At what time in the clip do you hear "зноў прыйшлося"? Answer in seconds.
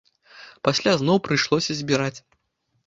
1.03-1.71